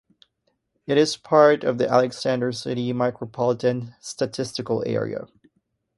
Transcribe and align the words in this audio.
It 0.87 0.97
is 0.97 1.15
part 1.15 1.63
of 1.63 1.77
the 1.77 1.87
Alexander 1.87 2.51
City 2.53 2.91
Micropolitan 2.91 3.93
Statistical 3.99 4.81
Area. 4.83 5.27